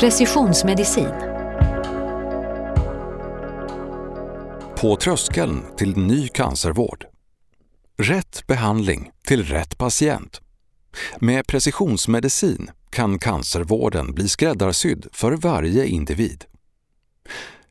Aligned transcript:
Precisionsmedicin. 0.00 1.08
På 4.80 4.96
tröskeln 4.96 5.62
till 5.76 5.96
ny 5.96 6.28
cancervård. 6.28 7.04
Rätt 7.98 8.46
behandling 8.46 9.10
till 9.26 9.44
rätt 9.44 9.78
patient. 9.78 10.40
Med 11.20 11.46
precisionsmedicin 11.46 12.70
kan 12.90 13.18
cancervården 13.18 14.14
bli 14.14 14.28
skräddarsydd 14.28 15.06
för 15.12 15.32
varje 15.32 15.86
individ. 15.86 16.44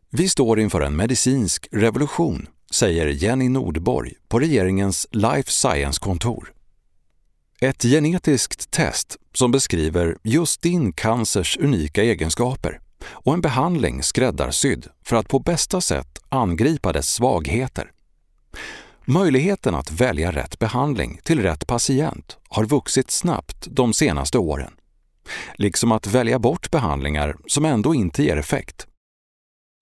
Vi 0.10 0.30
står 0.30 0.60
inför 0.60 0.82
en 0.82 0.96
medicinsk 0.96 1.68
revolution, 1.72 2.48
säger 2.72 3.08
Jenny 3.08 3.50
Nordborg 3.50 4.14
på 4.28 4.40
regeringens 4.40 5.08
Life 5.12 5.52
Science-kontor. 5.52 6.56
Ett 7.66 7.84
genetiskt 7.84 8.72
test 8.72 9.18
som 9.34 9.52
beskriver 9.52 10.18
just 10.24 10.62
din 10.62 10.94
cancers 10.94 11.58
unika 11.58 12.04
egenskaper 12.04 12.80
och 13.06 13.34
en 13.34 13.42
behandling 13.42 14.04
skräddarsydd 14.04 14.88
för 15.06 15.16
att 15.16 15.28
på 15.28 15.40
bästa 15.40 15.82
sätt 15.82 16.20
angripa 16.30 16.94
dess 16.94 17.14
svagheter. 17.14 17.92
Möjligheten 19.06 19.76
att 19.76 19.92
välja 19.92 20.32
rätt 20.32 20.60
behandling 20.60 21.20
till 21.24 21.42
rätt 21.42 21.68
patient 21.68 22.38
har 22.50 22.66
vuxit 22.66 23.12
snabbt 23.12 23.68
de 23.70 23.94
senaste 23.94 24.38
åren. 24.38 24.74
Liksom 25.56 25.92
att 25.92 26.08
välja 26.08 26.40
bort 26.40 26.72
behandlingar 26.72 27.36
som 27.48 27.66
ändå 27.66 27.96
inte 27.96 28.24
ger 28.24 28.38
effekt. 28.38 28.88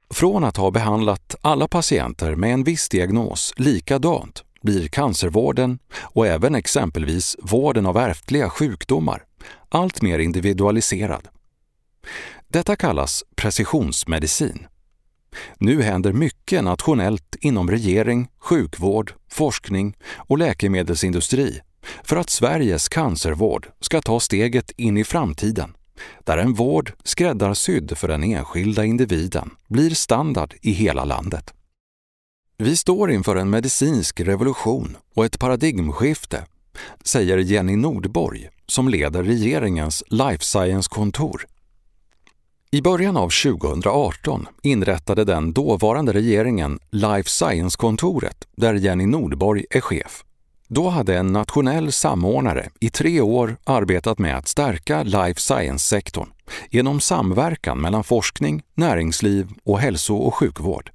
Från 0.10 0.44
att 0.44 0.58
ha 0.58 0.72
behandlat 0.72 1.36
alla 1.42 1.68
patienter 1.68 2.36
med 2.36 2.54
en 2.54 2.64
viss 2.64 2.90
diagnos 2.90 3.54
likadant 3.58 4.44
blir 4.64 4.88
cancervården 4.88 5.80
och 5.96 6.28
även 6.28 6.56
exempelvis 6.56 7.36
vården 7.42 7.86
av 7.86 7.98
ärftliga 7.98 8.50
sjukdomar 8.50 9.24
allt 9.70 10.02
mer 10.02 10.20
individualiserad. 10.20 11.28
Detta 12.48 12.76
kallas 12.76 13.24
precisionsmedicin. 13.36 14.68
Nu 15.58 15.82
händer 15.82 16.14
mycket 16.14 16.64
nationellt 16.64 17.36
inom 17.40 17.72
regering, 17.72 18.28
sjukvård, 18.40 19.14
forskning 19.30 19.98
och 20.16 20.38
läkemedelsindustri 20.38 21.60
för 22.04 22.16
att 22.16 22.30
Sveriges 22.30 22.90
cancervård 22.90 23.68
ska 23.80 24.02
ta 24.02 24.20
steget 24.20 24.72
in 24.72 24.98
i 24.98 25.04
framtiden, 25.04 25.76
där 26.24 26.38
en 26.38 26.54
vård 26.54 26.94
skräddarsydd 27.04 27.98
för 27.98 28.08
den 28.08 28.24
enskilda 28.24 28.86
individen 28.86 29.50
blir 29.68 29.90
standard 29.90 30.54
i 30.62 30.72
hela 30.72 31.06
landet. 31.06 31.54
Vi 32.58 32.78
står 32.78 33.12
inför 33.12 33.36
en 33.36 33.50
medicinsk 33.50 34.20
revolution 34.20 34.98
och 35.16 35.26
ett 35.26 35.40
paradigmskifte, 35.40 36.46
säger 37.04 37.38
Jenny 37.38 37.76
Nordborg 37.76 38.50
som 38.68 38.90
leder 38.90 39.24
regeringens 39.24 40.04
life 40.08 40.44
science-kontor. 40.44 41.46
I 42.72 42.82
början 42.82 43.18
av 43.18 43.30
2018 43.30 44.48
inrättade 44.62 45.24
den 45.24 45.54
dåvarande 45.54 46.14
regeringen 46.14 46.80
Life 46.92 47.30
Science-kontoret 47.30 48.48
där 48.58 48.74
Jenny 48.74 49.06
Nordborg 49.06 49.66
är 49.70 49.82
chef. 49.82 50.24
Då 50.68 50.90
hade 50.90 51.18
en 51.18 51.34
nationell 51.34 51.92
samordnare 51.92 52.70
i 52.80 52.90
tre 52.90 53.22
år 53.22 53.58
arbetat 53.64 54.20
med 54.20 54.38
att 54.38 54.48
stärka 54.48 55.04
life 55.04 55.42
science-sektorn 55.42 56.30
genom 56.70 57.00
samverkan 57.00 57.82
mellan 57.82 58.04
forskning, 58.04 58.64
näringsliv 58.76 59.48
och 59.64 59.80
hälso 59.80 60.16
och 60.16 60.36
sjukvård. 60.36 60.92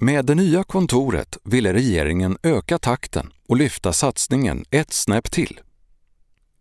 Med 0.00 0.24
det 0.24 0.34
nya 0.34 0.64
kontoret 0.64 1.38
ville 1.44 1.72
regeringen 1.72 2.38
öka 2.42 2.78
takten 2.78 3.32
och 3.48 3.56
lyfta 3.56 3.92
satsningen 3.92 4.64
ett 4.70 4.92
snäpp 4.92 5.30
till. 5.30 5.60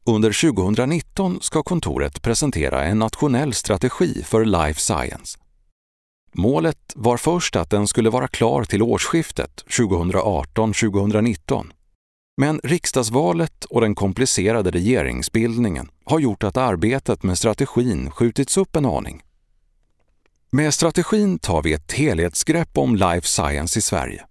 Under 0.06 0.52
2019 0.52 1.40
ska 1.42 1.64
kontoret 1.64 2.22
presentera 2.22 2.84
en 2.84 3.00
nationell 3.00 3.54
strategi 3.54 4.24
för 4.24 4.46
life 4.46 4.82
science. 4.82 5.40
Målet 6.34 6.94
var 6.96 7.18
först 7.18 7.56
att 7.56 7.70
den 7.70 7.88
skulle 7.88 8.10
vara 8.10 8.28
klar 8.28 8.64
till 8.64 8.82
årsskiftet 8.82 9.64
2018-2019. 9.68 11.66
Men 12.38 12.62
riksdagsvalet 12.64 13.66
och 13.66 13.82
den 13.82 13.96
komplicerade 13.96 14.72
regeringsbildningen 14.72 15.90
har 16.04 16.20
gjort 16.20 16.44
att 16.44 16.58
arbetet 16.58 17.24
med 17.24 17.38
strategin 17.38 18.12
skjutits 18.12 18.58
upp 18.58 18.76
en 18.76 18.86
aning. 18.86 19.22
Med 20.50 20.74
strategin 20.74 21.40
tar 21.40 21.64
vi 21.64 21.74
ett 21.74 21.92
helhetsgrepp 21.92 22.78
om 22.78 22.96
life 22.96 23.28
science 23.28 23.80
i 23.80 23.82
Sverige. 23.82 24.26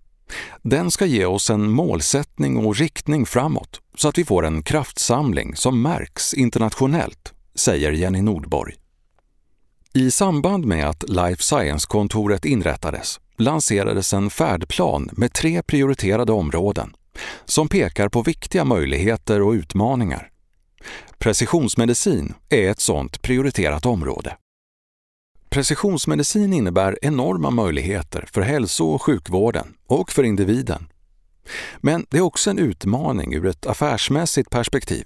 Den 0.63 0.91
ska 0.91 1.07
ge 1.07 1.25
oss 1.25 1.51
en 1.51 1.71
målsättning 1.71 2.57
och 2.57 2.77
riktning 2.77 3.27
framåt 3.27 3.81
så 3.97 4.09
att 4.09 4.19
vi 4.19 4.25
får 4.25 4.47
en 4.47 4.63
kraftsamling 4.63 5.57
som 5.57 5.83
märks 5.83 6.35
internationellt, 6.35 7.35
säger 7.55 7.93
Jenny 7.93 8.23
Nordborg. 8.23 8.75
I 9.95 10.11
samband 10.11 10.65
med 10.65 10.89
att 10.89 11.05
Life 11.09 11.43
Science-kontoret 11.43 12.45
inrättades 12.45 13.21
lanserades 13.37 14.13
en 14.13 14.31
färdplan 14.31 15.11
med 15.13 15.33
tre 15.33 15.63
prioriterade 15.63 16.33
områden 16.33 16.95
som 17.45 17.69
pekar 17.69 18.09
på 18.09 18.23
viktiga 18.23 18.65
möjligheter 18.65 19.43
och 19.43 19.53
utmaningar. 19.53 20.31
Precisionsmedicin 21.19 22.35
är 22.49 22.71
ett 22.71 22.81
sådant 22.81 23.23
prioriterat 23.23 23.87
område. 23.87 24.37
Precisionsmedicin 25.57 26.53
innebär 26.53 26.99
enorma 27.03 27.51
möjligheter 27.51 28.29
för 28.33 28.41
hälso 28.41 28.85
och 28.85 29.03
sjukvården 29.03 29.75
och 29.87 30.13
för 30.13 30.23
individen. 30.23 30.89
Men 31.79 32.07
det 32.11 32.19
är 32.19 32.23
också 32.23 32.51
en 32.51 32.59
utmaning 32.59 33.35
ur 33.35 33.47
ett 33.47 33.67
affärsmässigt 33.67 34.51
perspektiv. 34.51 35.05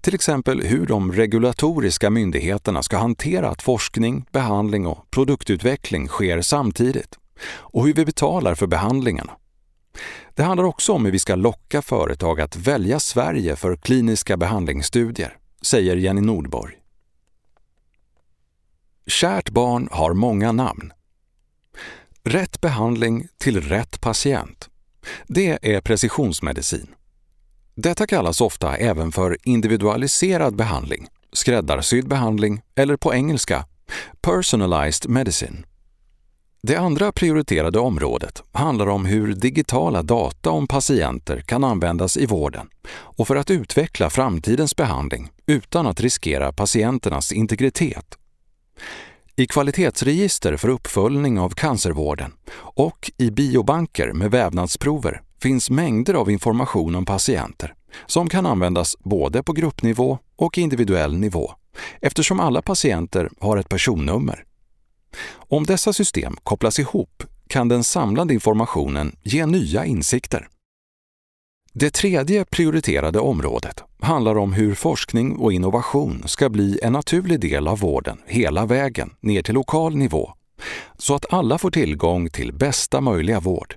Till 0.00 0.14
exempel 0.14 0.62
hur 0.62 0.86
de 0.86 1.12
regulatoriska 1.12 2.10
myndigheterna 2.10 2.82
ska 2.82 2.98
hantera 2.98 3.48
att 3.48 3.62
forskning, 3.62 4.26
behandling 4.32 4.86
och 4.86 5.10
produktutveckling 5.10 6.08
sker 6.08 6.40
samtidigt 6.40 7.18
och 7.46 7.86
hur 7.86 7.94
vi 7.94 8.04
betalar 8.04 8.54
för 8.54 8.66
behandlingarna. 8.66 9.32
Det 10.34 10.42
handlar 10.42 10.64
också 10.64 10.92
om 10.92 11.04
hur 11.04 11.12
vi 11.12 11.18
ska 11.18 11.34
locka 11.34 11.82
företag 11.82 12.40
att 12.40 12.56
välja 12.56 13.00
Sverige 13.00 13.56
för 13.56 13.76
kliniska 13.76 14.36
behandlingsstudier, 14.36 15.36
säger 15.62 15.96
Jenny 15.96 16.20
Nordborg. 16.20 16.79
Kärt 19.06 19.50
barn 19.50 19.88
har 19.90 20.12
många 20.12 20.52
namn. 20.52 20.92
Rätt 22.24 22.60
behandling 22.60 23.26
till 23.38 23.60
rätt 23.60 24.00
patient. 24.00 24.68
Det 25.26 25.74
är 25.74 25.80
precisionsmedicin. 25.80 26.86
Detta 27.74 28.06
kallas 28.06 28.40
ofta 28.40 28.76
även 28.76 29.12
för 29.12 29.36
individualiserad 29.42 30.56
behandling, 30.56 31.06
skräddarsydd 31.32 32.08
behandling 32.08 32.60
eller 32.74 32.96
på 32.96 33.14
engelska 33.14 33.64
personalized 34.20 35.10
medicine. 35.10 35.64
Det 36.62 36.76
andra 36.76 37.12
prioriterade 37.12 37.78
området 37.78 38.42
handlar 38.52 38.86
om 38.86 39.06
hur 39.06 39.34
digitala 39.34 40.02
data 40.02 40.50
om 40.50 40.66
patienter 40.66 41.40
kan 41.40 41.64
användas 41.64 42.16
i 42.16 42.26
vården 42.26 42.68
och 42.90 43.26
för 43.26 43.36
att 43.36 43.50
utveckla 43.50 44.10
framtidens 44.10 44.76
behandling 44.76 45.30
utan 45.46 45.86
att 45.86 46.00
riskera 46.00 46.52
patienternas 46.52 47.32
integritet 47.32 48.18
i 49.36 49.46
kvalitetsregister 49.46 50.56
för 50.56 50.68
uppföljning 50.68 51.38
av 51.38 51.50
cancervården 51.50 52.32
och 52.56 53.10
i 53.16 53.30
biobanker 53.30 54.12
med 54.12 54.30
vävnadsprover 54.30 55.22
finns 55.42 55.70
mängder 55.70 56.14
av 56.14 56.30
information 56.30 56.94
om 56.94 57.04
patienter 57.04 57.74
som 58.06 58.28
kan 58.28 58.46
användas 58.46 58.96
både 58.98 59.42
på 59.42 59.52
gruppnivå 59.52 60.18
och 60.36 60.58
individuell 60.58 61.16
nivå 61.16 61.54
eftersom 62.00 62.40
alla 62.40 62.62
patienter 62.62 63.30
har 63.40 63.56
ett 63.56 63.68
personnummer. 63.68 64.44
Om 65.32 65.66
dessa 65.66 65.92
system 65.92 66.36
kopplas 66.42 66.78
ihop 66.78 67.22
kan 67.48 67.68
den 67.68 67.84
samlade 67.84 68.34
informationen 68.34 69.16
ge 69.22 69.46
nya 69.46 69.84
insikter. 69.84 70.48
Det 71.72 71.90
tredje 71.90 72.44
prioriterade 72.44 73.20
området 73.20 73.84
handlar 74.00 74.38
om 74.38 74.52
hur 74.52 74.74
forskning 74.74 75.36
och 75.36 75.52
innovation 75.52 76.22
ska 76.26 76.48
bli 76.48 76.80
en 76.82 76.92
naturlig 76.92 77.40
del 77.40 77.68
av 77.68 77.78
vården 77.78 78.18
hela 78.26 78.66
vägen 78.66 79.10
ner 79.20 79.42
till 79.42 79.54
lokal 79.54 79.96
nivå, 79.96 80.32
så 80.98 81.14
att 81.14 81.32
alla 81.32 81.58
får 81.58 81.70
tillgång 81.70 82.30
till 82.30 82.52
bästa 82.52 83.00
möjliga 83.00 83.40
vård. 83.40 83.74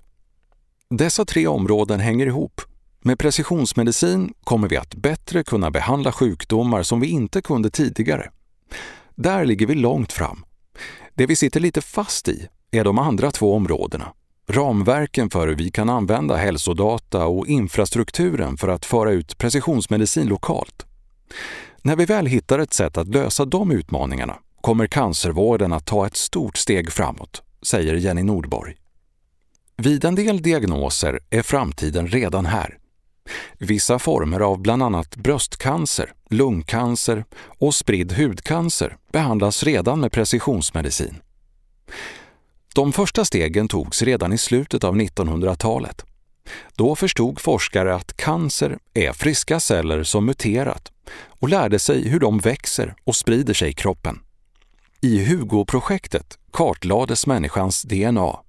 Dessa 0.89 1.25
tre 1.25 1.47
områden 1.47 1.99
hänger 1.99 2.27
ihop. 2.27 2.61
Med 3.01 3.19
precisionsmedicin 3.19 4.33
kommer 4.43 4.69
vi 4.69 4.77
att 4.77 4.95
bättre 4.95 5.43
kunna 5.43 5.71
behandla 5.71 6.11
sjukdomar 6.11 6.83
som 6.83 6.99
vi 6.99 7.07
inte 7.07 7.41
kunde 7.41 7.69
tidigare. 7.69 8.31
Där 9.15 9.45
ligger 9.45 9.67
vi 9.67 9.75
långt 9.75 10.13
fram. 10.13 10.45
Det 11.13 11.25
vi 11.25 11.35
sitter 11.35 11.59
lite 11.59 11.81
fast 11.81 12.27
i 12.27 12.47
är 12.71 12.83
de 12.83 12.99
andra 12.99 13.31
två 13.31 13.53
områdena 13.55 14.13
ramverken 14.47 15.29
för 15.29 15.47
hur 15.47 15.55
vi 15.55 15.71
kan 15.71 15.89
använda 15.89 16.35
hälsodata 16.35 17.25
och 17.25 17.47
infrastrukturen 17.47 18.57
för 18.57 18.67
att 18.67 18.85
föra 18.85 19.11
ut 19.11 19.37
precisionsmedicin 19.37 20.27
lokalt. 20.27 20.85
När 21.81 21.95
vi 21.95 22.05
väl 22.05 22.25
hittar 22.25 22.59
ett 22.59 22.73
sätt 22.73 22.97
att 22.97 23.07
lösa 23.07 23.45
de 23.45 23.71
utmaningarna 23.71 24.35
kommer 24.61 24.87
cancervården 24.87 25.73
att 25.73 25.85
ta 25.85 26.07
ett 26.07 26.15
stort 26.15 26.57
steg 26.57 26.91
framåt, 26.91 27.41
säger 27.61 27.93
Jenny 27.95 28.23
Nordborg. 28.23 28.75
Vid 29.77 30.05
en 30.05 30.15
del 30.15 30.41
diagnoser 30.41 31.19
är 31.29 31.41
framtiden 31.41 32.07
redan 32.07 32.45
här. 32.45 32.77
Vissa 33.57 33.99
former 33.99 34.39
av 34.39 34.61
bland 34.61 34.83
annat 34.83 35.15
bröstcancer 35.15 36.13
lungcancer 36.33 37.25
och 37.59 37.75
spridd 37.75 38.13
hudcancer 38.13 38.97
behandlas 39.11 39.63
redan 39.63 39.99
med 39.99 40.11
precisionsmedicin. 40.11 41.15
De 42.75 42.93
första 42.93 43.25
stegen 43.25 43.67
togs 43.67 44.01
redan 44.01 44.33
i 44.33 44.37
slutet 44.37 44.83
av 44.83 44.95
1900-talet. 44.95 46.05
Då 46.75 46.95
förstod 46.95 47.41
forskare 47.41 47.95
att 47.95 48.17
cancer 48.17 48.77
är 48.93 49.13
friska 49.13 49.59
celler 49.59 50.03
som 50.03 50.25
muterat 50.25 50.91
och 51.39 51.49
lärde 51.49 51.79
sig 51.79 52.09
hur 52.09 52.19
de 52.19 52.39
växer 52.39 52.95
och 53.03 53.15
sprider 53.15 53.53
sig 53.53 53.69
i 53.69 53.73
kroppen. 53.73 54.19
I 55.01 55.25
Hugo-projektet 55.25 56.37
kartlades 56.51 57.27
människans 57.27 57.81
DNA. 57.81 58.39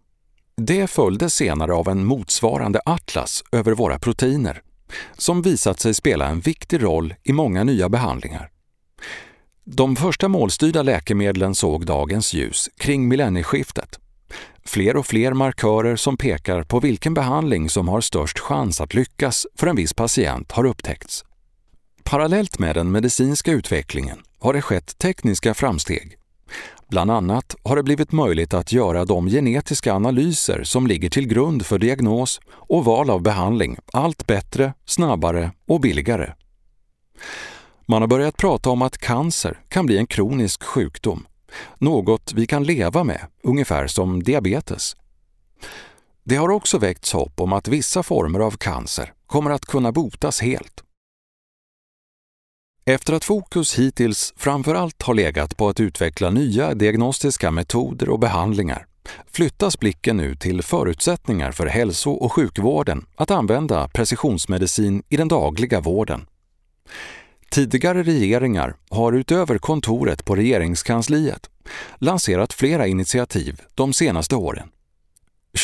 Det 0.57 0.87
följdes 0.87 1.35
senare 1.35 1.75
av 1.75 1.89
en 1.89 2.05
motsvarande 2.05 2.81
atlas 2.85 3.45
över 3.53 3.73
våra 3.73 3.99
proteiner 3.99 4.63
som 5.19 5.43
visat 5.43 5.81
sig 5.81 5.95
spela 5.95 6.29
en 6.29 6.41
viktig 6.41 6.83
roll 6.83 7.15
i 7.23 7.33
många 7.33 7.65
nya 7.65 7.89
behandlingar. 7.89 8.51
De 9.65 9.97
första 9.97 10.29
målstyrda 10.29 10.83
läkemedlen 10.83 11.55
såg 11.55 11.87
dagens 11.87 12.35
ljus 12.35 12.71
kring 12.77 13.09
millennieskiftet. 13.09 13.99
Fler 14.65 14.97
och 14.97 15.07
fler 15.07 15.33
markörer 15.33 15.97
som 15.97 16.17
pekar 16.17 16.63
på 16.63 16.81
vilken 16.81 17.15
behandling 17.15 17.71
som 17.71 17.89
har 17.89 18.01
störst 18.01 18.39
chans 18.39 18.81
att 18.81 18.95
lyckas 18.95 19.47
för 19.55 19.67
en 19.67 19.77
viss 19.77 19.95
patient 19.95 20.53
har 20.53 20.65
upptäckts. 20.65 21.25
Parallellt 22.05 22.59
med 22.59 22.77
den 22.77 22.93
medicinska 22.93 23.53
utvecklingen 23.53 24.19
har 24.39 24.53
det 24.53 24.63
skett 24.63 24.99
tekniska 24.99 25.55
framsteg. 25.55 26.17
Bland 26.89 27.11
annat 27.11 27.57
har 27.63 27.77
det 27.77 27.83
blivit 27.83 28.13
möjligt 28.13 28.55
att 28.55 28.73
göra 28.73 29.05
de 29.05 29.27
genetiska 29.27 29.95
analyser 29.95 30.65
som 30.65 30.87
ligger 30.87 31.11
till 31.11 31.29
grund 31.29 31.67
för 31.67 31.79
diagnos 31.79 32.41
och 32.49 32.85
val 32.85 33.11
av 33.11 33.23
behandling 33.23 33.77
allt 33.93 34.27
bättre, 34.27 34.75
snabbare 34.85 35.51
och 35.67 35.81
billigare. 35.81 36.33
Man 37.87 38.03
har 38.03 38.07
börjat 38.07 38.37
prata 38.37 38.71
om 38.71 38.83
att 38.83 38.99
cancer 38.99 39.61
kan 39.69 39.87
bli 39.87 39.99
en 39.99 40.07
kronisk 40.07 40.63
sjukdom, 40.63 41.27
något 41.79 42.33
vi 42.33 42.47
kan 42.47 42.65
leva 42.65 43.05
med, 43.05 43.27
ungefär 43.43 43.87
som 43.87 44.23
diabetes. 44.23 44.97
Det 46.25 46.37
har 46.37 46.49
också 46.49 46.79
väckts 46.79 47.13
hopp 47.13 47.41
om 47.41 47.53
att 47.53 47.69
vissa 47.69 48.03
former 48.03 48.41
av 48.41 48.51
cancer 48.51 49.13
kommer 49.27 49.51
att 49.51 49.65
kunna 49.65 49.93
botas 49.93 50.41
helt. 50.41 50.85
Efter 52.87 53.13
att 53.13 53.25
fokus 53.25 53.79
hittills 53.79 54.35
framför 54.37 54.75
allt 54.75 55.03
har 55.03 55.15
legat 55.15 55.57
på 55.57 55.69
att 55.69 55.81
utveckla 55.81 56.31
nya 56.31 56.75
diagnostiska 56.75 57.51
metoder 57.51 58.09
och 58.09 58.19
behandlingar 58.19 58.87
flyttas 59.33 59.79
blicken 59.79 60.17
nu 60.17 60.37
till 60.37 60.63
förutsättningar 60.63 61.53
för 61.53 61.67
hälso 61.67 62.11
och 62.11 62.33
sjukvården 62.33 63.07
att 63.17 63.31
använda 63.31 63.89
precisionsmedicin 63.89 65.03
i 65.09 65.17
den 65.17 65.29
dagliga 65.29 65.81
vården. 65.81 66.27
Tidigare 67.55 68.03
regeringar 68.03 68.77
har 68.91 69.13
utöver 69.13 69.59
kontoret 69.59 70.25
på 70.25 70.37
regeringskansliet 70.37 71.51
lanserat 71.99 72.53
flera 72.53 72.87
initiativ 72.87 73.61
de 73.75 73.93
senaste 73.93 74.37
åren. 74.37 74.69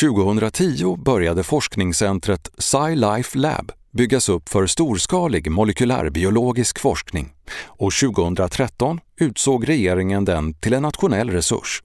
2010 0.01 0.97
började 0.97 1.43
forskningscentret 1.43 2.49
SciLife 2.57 3.37
Lab 3.37 3.71
byggas 3.91 4.29
upp 4.29 4.49
för 4.49 4.67
storskalig 4.67 5.51
molekylärbiologisk 5.51 6.79
forskning 6.79 7.33
och 7.65 7.91
2013 7.93 8.99
utsåg 9.19 9.69
regeringen 9.69 10.25
den 10.25 10.53
till 10.53 10.73
en 10.73 10.83
nationell 10.83 11.29
resurs. 11.29 11.83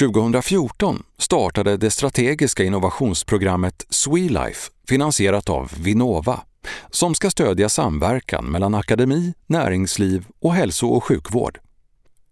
2014 0.00 1.02
startade 1.18 1.76
det 1.76 1.90
strategiska 1.90 2.64
innovationsprogrammet 2.64 3.86
SweLife 3.90 4.70
finansierat 4.88 5.48
av 5.48 5.72
Vinnova 5.80 6.40
som 6.90 7.14
ska 7.14 7.30
stödja 7.30 7.68
samverkan 7.68 8.44
mellan 8.44 8.74
akademi, 8.74 9.34
näringsliv 9.46 10.26
och 10.40 10.54
hälso 10.54 10.86
och 10.86 11.04
sjukvård. 11.04 11.58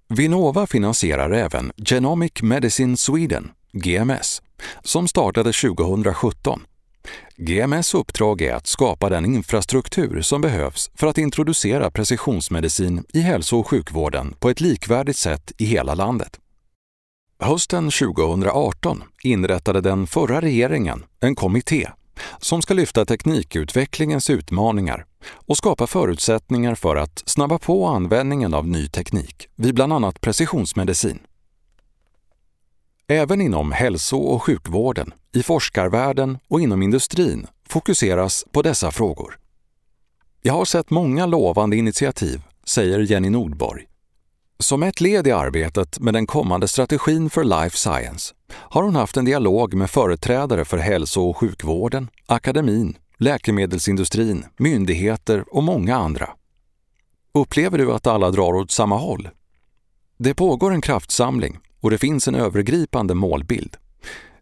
Vinnova 0.09 0.67
finansierar 0.67 1.31
även 1.31 1.73
Genomic 1.77 2.43
Medicine 2.43 2.97
Sweden, 2.97 3.51
GMS, 3.73 4.43
som 4.83 5.09
startade 5.09 5.53
2017 5.53 6.63
GMS 7.37 7.95
uppdrag 7.95 8.43
är 8.43 8.55
att 8.55 8.67
skapa 8.67 9.09
den 9.09 9.25
infrastruktur 9.25 10.23
som 10.23 10.41
behövs 10.41 10.91
för 10.95 11.07
att 11.07 11.19
introducera 11.19 11.91
precisionsmedicin 11.91 13.05
i 13.13 13.21
hälso 13.21 13.59
och 13.59 13.69
sjukvården 13.69 14.35
på 14.39 14.51
ett 14.51 14.61
likvärdigt 14.61 15.17
sätt 15.17 15.53
i 15.59 15.65
hela 15.65 15.95
landet. 15.95 16.39
Hösten 17.39 17.91
2018 17.91 19.03
inrättade 19.23 19.81
den 19.81 20.07
förra 20.07 20.41
regeringen 20.41 21.05
en 21.21 21.35
kommitté 21.35 21.89
som 22.39 22.63
ska 22.63 22.75
lyfta 22.75 23.05
teknikutvecklingens 23.05 24.31
utmaningar 24.31 25.07
och 25.47 25.57
skapa 25.57 25.87
förutsättningar 25.87 26.75
för 26.75 26.97
att 26.97 27.23
snabba 27.27 27.59
på 27.59 27.87
användningen 27.87 28.55
av 28.55 28.69
ny 28.69 28.89
teknik 28.89 29.49
vid 29.57 29.75
bland 29.75 29.93
annat 29.93 30.21
precisionsmedicin. 30.21 31.19
Även 33.09 33.41
inom 33.41 33.73
hälso 33.73 34.17
och 34.17 34.43
sjukvården, 34.43 35.15
i 35.35 35.43
forskarvärlden 35.43 36.39
och 36.49 36.61
inom 36.61 36.83
industrin 36.83 37.47
fokuseras 37.69 38.45
på 38.53 38.63
dessa 38.63 38.91
frågor. 38.91 39.39
Jag 40.43 40.55
har 40.55 40.65
sett 40.65 40.91
många 40.91 41.27
lovande 41.27 41.77
initiativ, 41.77 42.43
säger 42.65 43.01
Jenny 43.01 43.31
Nordborg. 43.31 43.87
Som 44.63 44.83
ett 44.83 45.01
led 45.01 45.27
i 45.27 45.31
arbetet 45.31 46.01
med 46.01 46.15
den 46.15 46.27
kommande 46.27 46.69
strategin 46.69 47.31
för 47.31 47.45
life 47.45 47.77
science 47.77 48.35
har 48.53 48.83
hon 48.83 48.97
haft 48.97 49.17
en 49.17 49.25
dialog 49.25 49.75
med 49.75 49.91
företrädare 49.91 50.65
för 50.65 50.79
hälso 50.79 51.21
och 51.21 51.37
sjukvården, 51.37 52.11
akademin, 52.27 52.97
läkemedelsindustrin, 53.19 54.45
myndigheter 54.57 55.45
och 55.51 55.63
många 55.63 55.97
andra. 55.97 56.31
Upplever 57.35 57.79
du 57.79 57.93
att 57.93 58.07
alla 58.07 58.31
drar 58.31 58.53
åt 58.53 58.71
samma 58.71 58.97
håll? 58.97 59.29
Det 60.19 60.35
pågår 60.35 60.73
en 60.73 60.81
kraftsamling 60.81 61.59
och 61.81 61.91
det 61.91 61.99
finns 61.99 62.29
en 62.29 62.35
övergripande 62.35 63.15
målbild. 63.15 63.77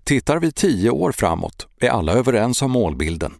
Tittar 0.04 0.38
vi 0.38 0.52
tio 0.52 0.90
år 0.90 1.12
framåt 1.12 1.68
är 1.80 1.88
alla 1.88 2.12
överens 2.12 2.62
om 2.62 2.70
målbilden. 2.70 3.34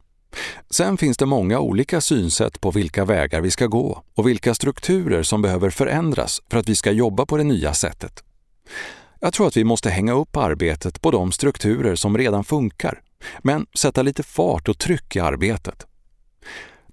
Sen 0.71 0.97
finns 0.97 1.17
det 1.17 1.27
många 1.27 1.61
olika 1.61 2.01
synsätt 2.01 2.61
på 2.61 2.71
vilka 2.71 3.05
vägar 3.05 3.41
vi 3.41 3.51
ska 3.51 3.67
gå 3.67 4.03
och 4.15 4.29
vilka 4.29 4.55
strukturer 4.55 5.23
som 5.23 5.43
behöver 5.43 5.71
förändras 5.71 6.43
för 6.51 6.59
att 6.59 6.69
vi 6.69 6.77
ska 6.77 6.93
jobba 6.93 7.27
på 7.27 7.37
det 7.37 7.45
nya 7.45 7.75
sättet. 7.75 8.25
Jag 9.21 9.33
tror 9.33 9.47
att 9.47 9.57
vi 9.57 9.65
måste 9.65 9.91
hänga 9.91 10.13
upp 10.13 10.37
arbetet 10.37 11.01
på 11.01 11.11
de 11.11 11.33
strukturer 11.33 11.95
som 11.95 12.19
redan 12.19 12.45
funkar, 12.45 13.01
men 13.39 13.67
sätta 13.75 14.03
lite 14.03 14.23
fart 14.23 14.69
och 14.69 14.79
tryck 14.79 15.17
i 15.17 15.21
arbetet. 15.21 15.87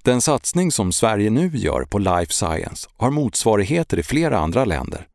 Den 0.04 0.22
satsning 0.22 0.72
som 0.72 0.92
Sverige 0.92 1.30
nu 1.30 1.52
gör 1.54 1.84
på 1.84 2.00
life 2.00 2.34
science 2.34 2.90
har 2.98 3.12
motsvarigheter 3.12 4.00
i 4.00 4.04
flera 4.04 4.40
andra 4.40 4.66
länder. 4.66 5.08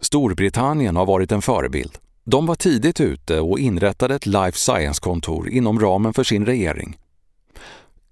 Storbritannien 0.00 0.96
har 0.96 1.06
varit 1.06 1.32
en 1.32 1.42
förebild. 1.42 1.98
De 2.24 2.46
var 2.46 2.54
tidigt 2.54 3.00
ute 3.00 3.40
och 3.40 3.58
inrättade 3.58 4.14
ett 4.14 4.26
life 4.26 4.58
science-kontor 4.58 5.48
inom 5.48 5.80
ramen 5.80 6.14
för 6.14 6.24
sin 6.24 6.46
regering. 6.46 6.96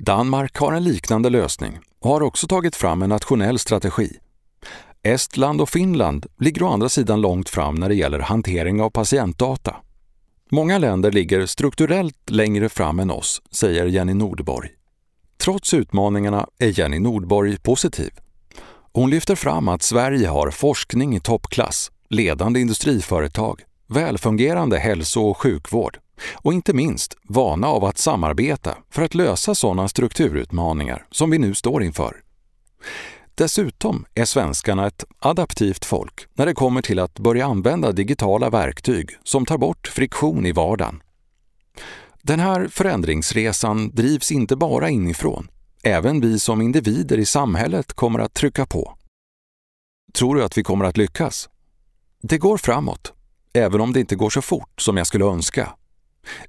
Danmark 0.01 0.57
har 0.57 0.73
en 0.73 0.85
liknande 0.85 1.31
lösning 1.31 1.79
och 2.01 2.11
har 2.11 2.23
också 2.23 2.47
tagit 2.47 2.77
fram 2.77 3.03
en 3.03 3.09
nationell 3.09 3.59
strategi. 3.59 4.19
Estland 5.03 5.61
och 5.61 5.69
Finland 5.69 6.27
ligger 6.39 6.63
å 6.63 6.69
andra 6.69 6.89
sidan 6.89 7.21
långt 7.21 7.49
fram 7.49 7.75
när 7.75 7.89
det 7.89 7.95
gäller 7.95 8.19
hantering 8.19 8.83
av 8.83 8.91
patientdata. 8.91 9.77
Många 10.51 10.79
länder 10.79 11.13
ligger 11.13 11.47
strukturellt 11.47 12.31
längre 12.31 12.69
fram 12.69 13.01
än 13.01 13.11
oss, 13.11 13.43
säger 13.51 13.87
Jenny 13.87 14.15
Nordborg. 14.15 14.71
Trots 15.39 15.75
utmaningarna 15.75 16.47
är 16.59 16.81
Jenny 16.81 16.99
Nordborg 16.99 17.59
positiv. 17.59 18.11
Hon 18.93 19.11
lyfter 19.11 19.35
fram 19.35 19.69
att 19.69 19.83
Sverige 19.83 20.29
har 20.29 20.51
forskning 20.51 21.17
i 21.17 21.21
toppklass, 21.21 21.91
ledande 22.09 22.61
industriföretag, 22.61 23.61
välfungerande 23.89 24.79
hälso 24.79 25.21
och 25.21 25.39
sjukvård 25.39 25.99
och 26.35 26.53
inte 26.53 26.73
minst 26.73 27.17
vana 27.29 27.67
av 27.67 27.85
att 27.85 27.99
samarbeta 27.99 28.75
för 28.91 29.03
att 29.03 29.15
lösa 29.15 29.55
sådana 29.55 29.89
strukturutmaningar 29.89 31.07
som 31.11 31.31
vi 31.31 31.39
nu 31.39 31.55
står 31.55 31.83
inför. 31.83 32.17
Dessutom 33.35 34.05
är 34.15 34.25
svenskarna 34.25 34.87
ett 34.87 35.05
adaptivt 35.19 35.85
folk 35.85 36.27
när 36.35 36.47
det 36.47 36.55
kommer 36.55 36.83
till 36.83 36.99
att 36.99 37.19
börja 37.19 37.47
använda 37.47 37.93
digitala 37.93 38.51
verktyg 38.51 39.11
som 39.25 39.47
tar 39.47 39.59
bort 39.59 39.89
friktion 39.89 40.47
i 40.47 40.53
vardagen. 40.53 41.03
Den 42.23 42.41
här 42.41 42.69
förändringsresan 42.69 43.91
drivs 43.91 44.33
inte 44.33 44.57
bara 44.57 44.91
inifrån 44.91 45.49
Även 45.83 46.21
vi 46.21 46.39
som 46.39 46.61
individer 46.61 47.19
i 47.19 47.27
samhället 47.27 47.93
kommer 47.93 48.19
att 48.19 48.35
trycka 48.35 48.67
på. 48.67 48.95
Tror 50.15 50.35
du 50.35 50.45
att 50.45 50.59
vi 50.59 50.63
kommer 50.63 50.85
att 50.85 50.97
lyckas? 50.97 51.49
Det 52.23 52.39
går 52.39 52.57
framåt, 52.57 53.13
även 53.53 53.81
om 53.81 53.93
det 53.93 54.01
inte 54.01 54.17
går 54.17 54.31
så 54.31 54.43
fort 54.43 54.81
som 54.81 54.97
jag 54.97 55.07
skulle 55.07 55.25
önska. 55.25 55.75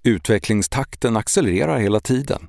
Utvecklingstakten 0.04 1.18
accelererar 1.18 1.78
hela 1.78 2.00
tiden. 2.00 2.48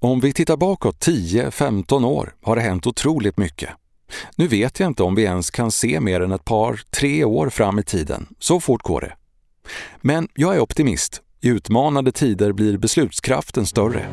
Om 0.00 0.20
vi 0.20 0.32
tittar 0.32 0.56
bakåt 0.56 1.06
10-15 1.06 2.06
år 2.06 2.34
har 2.42 2.56
det 2.56 2.62
hänt 2.62 2.86
otroligt 2.86 3.36
mycket. 3.36 3.70
Nu 4.36 4.48
vet 4.48 4.80
jag 4.80 4.86
inte 4.86 5.02
om 5.02 5.14
vi 5.14 5.22
ens 5.22 5.50
kan 5.50 5.70
se 5.70 6.00
mer 6.00 6.20
än 6.20 6.32
ett 6.32 6.44
par, 6.44 6.80
tre 6.90 7.24
år 7.24 7.50
fram 7.50 7.78
i 7.78 7.82
tiden. 7.82 8.26
Så 8.38 8.60
fort 8.60 8.82
går 8.82 9.00
det. 9.00 9.16
Men 10.00 10.28
jag 10.34 10.56
är 10.56 10.60
optimist. 10.60 11.22
I 11.40 11.48
utmanande 11.48 12.12
tider 12.12 12.52
blir 12.52 12.78
beslutskraften 12.78 13.66
större. 13.66 14.06